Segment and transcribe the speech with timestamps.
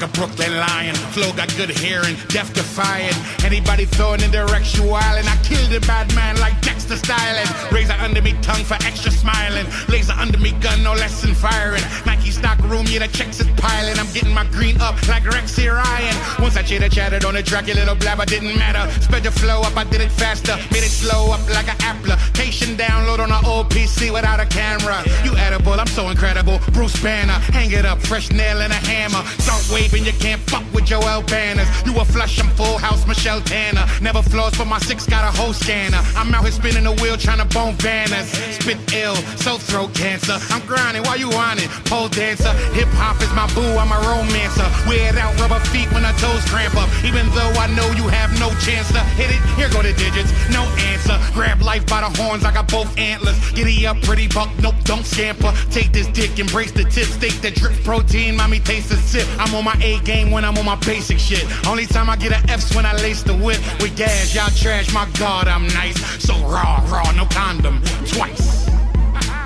[0.00, 0.94] like a Brooklyn lion.
[0.94, 3.14] Flow got good hearing, death defying.
[3.48, 7.48] Anybody throwing indirectional and I killed a bad man like Dexter styling.
[7.72, 9.64] Razor under me tongue for extra smiling.
[9.88, 11.82] Laser under me gun, no less than firing.
[12.04, 13.98] Nike stock room, yeah, the checks is piling.
[13.98, 16.42] I'm getting my green up like Rexy Ryan.
[16.42, 18.84] Once I chitter chatted on the track, your little blabber didn't matter.
[19.00, 20.54] Spread the flow up, I did it faster.
[20.70, 25.02] Made it slow up like an application download on an old PC without a camera.
[25.24, 26.60] You edible, I'm so incredible.
[26.72, 29.24] Bruce Banner, hang it up, fresh nail and a hammer.
[29.40, 31.68] Start waving, you can't fuck with Joel Banners.
[31.86, 33.37] You a flush, I'm full house, Michelle
[34.00, 35.98] Never flaws, but my six got a whole scanner.
[36.14, 38.26] I'm out here spinning the wheel, trying to bone banners.
[38.58, 40.38] Spit ill, so throat cancer.
[40.50, 41.68] I'm grinding while you on it.
[41.86, 44.66] Pole dancer, hip hop is my boo, I'm a romancer.
[44.86, 46.90] Wear it out rubber feet when our toes cramp up.
[47.04, 49.42] Even though I know you have no chance to hit it,
[49.82, 51.18] the digits, no answer.
[51.32, 53.38] Grab life by the horns, I got both antlers.
[53.52, 55.52] Giddy up, pretty buck, nope, don't scamper.
[55.70, 59.26] Take this dick, embrace the tip, steak that drips protein, mommy taste the sip.
[59.38, 61.44] I'm on my A game when I'm on my basic shit.
[61.66, 64.34] Only time I get an F's when I lace the whip with gas.
[64.34, 65.98] Y'all trash, my God, I'm nice.
[66.22, 68.68] So raw, raw, no condom, twice.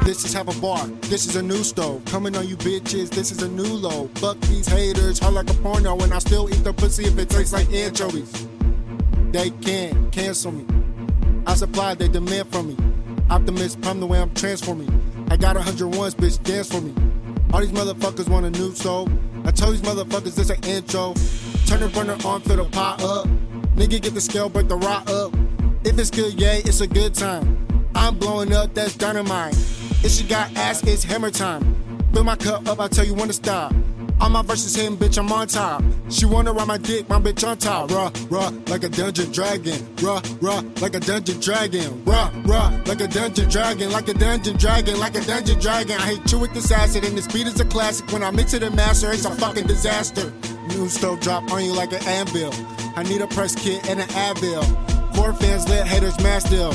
[0.04, 0.84] This is have a bar.
[1.02, 2.04] This is a new stove.
[2.06, 3.08] Coming on you bitches.
[3.08, 4.08] This is a new low.
[4.16, 5.20] Fuck these haters.
[5.20, 5.96] Hard like a porno.
[6.00, 8.48] And I still eat the pussy if it tastes like anchovies.
[9.32, 10.66] They can't cancel me.
[11.46, 12.76] I supply, they demand from me.
[13.30, 14.90] Optimist, I'm the way I'm transforming.
[15.30, 16.94] I got a hundred ones, bitch, dance for me.
[17.50, 19.08] All these motherfuckers want a new soul.
[19.46, 21.14] I told these motherfuckers this an intro.
[21.66, 23.26] Turn the burner on, fill the pot up.
[23.74, 25.32] Nigga get the scale, break the rock up.
[25.82, 27.66] If it's good, yay, it's a good time.
[27.94, 29.54] I'm blowing up, that's dynamite.
[30.04, 32.02] If she got ass, it's hammer time.
[32.12, 33.72] Fill my cup up, I tell you when to stop.
[34.22, 35.82] All my verses hitting, bitch, I'm on top.
[36.08, 37.90] She wanna ride my dick, my bitch on top.
[37.90, 39.84] Ruh, ruh, like a dungeon dragon.
[40.00, 42.04] Ruh, ruh, like a dungeon dragon.
[42.04, 43.90] Ruh, ruh, like a dungeon dragon.
[43.90, 45.96] Like a dungeon dragon, like a dungeon dragon.
[45.98, 48.12] I hate you with this acid, and this beat is a classic.
[48.12, 50.32] When I mix it and master, it's a fucking disaster.
[50.68, 52.54] New stove drop on you like an anvil.
[52.94, 54.62] I need a press kit and an Advil.
[55.16, 56.70] Core fans lit, haters mad still.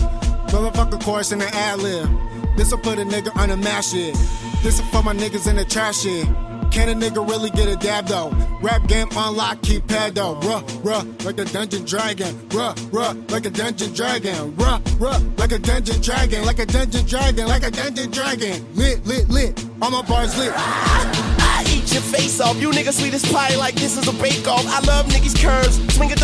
[0.51, 2.09] Motherfucker chorus and an ad lib.
[2.57, 4.16] This'll put a nigga on a mash shit.
[4.63, 6.27] This'll for my niggas in the trash shit.
[6.72, 8.31] Can a nigga really get a dab though?
[8.61, 10.35] Rap game unlock, keep pad though.
[10.41, 12.35] Ruh, ruh, like a dungeon dragon.
[12.50, 14.55] Ruh, ruh, like a dungeon dragon.
[14.55, 16.45] Ruh, ruh, like a dungeon dragon.
[16.45, 17.47] Like a dungeon dragon.
[17.47, 18.66] Like a dungeon dragon.
[18.75, 19.66] Lit, lit, lit.
[19.81, 20.51] All my bars lit.
[20.56, 22.59] I eat your face off.
[22.61, 24.66] You niggas sweet as pie like this is a bake off.
[24.67, 25.77] I love niggas curves.
[25.95, 26.16] Swing.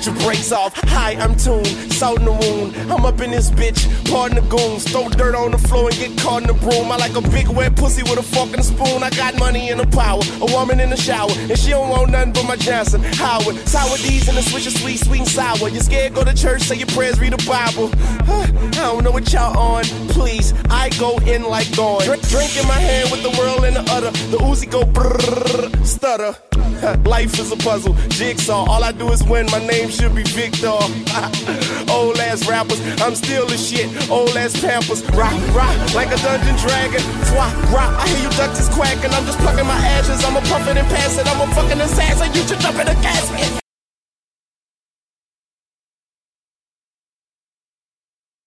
[0.00, 0.72] Your brakes off.
[0.88, 1.62] Hi, I'm Toon,
[1.92, 2.74] salt in the wound.
[2.90, 4.84] I'm up in this bitch, pardon the goons.
[4.90, 6.90] Throw dirt on the floor and get caught in the broom.
[6.90, 9.02] I like a big wet pussy with a fork and a spoon.
[9.02, 10.22] I got money and the power.
[10.40, 13.02] A woman in the shower, and she don't want nothing but my Johnson.
[13.02, 15.68] Howard, sour D's and a switch of sweet, sweet and sour.
[15.68, 16.14] You scared?
[16.14, 17.90] Go to church, say your prayers, read the Bible.
[18.00, 19.84] I don't know what y'all on.
[20.16, 22.04] Please, I go in like gone.
[22.04, 24.12] Drink, drink in my hand with the world in the udder.
[24.32, 26.36] The Uzi go brrrr, stutter.
[27.04, 28.64] Life is a puzzle, jigsaw.
[28.68, 29.46] All I do is win.
[29.50, 30.68] My name should be Victor.
[31.92, 33.88] Old ass rappers, I'm still the shit.
[34.10, 37.00] Old ass pampers, rock, rock like a dungeon dragon.
[37.28, 37.92] Fwah, rock.
[38.00, 39.10] I hear you ducks is quacking.
[39.12, 40.24] I'm just plucking my ashes.
[40.24, 41.26] I'm a puffin' and pass it.
[41.26, 42.32] I'm a fucking assassin.
[42.34, 43.09] You should jump in the casket.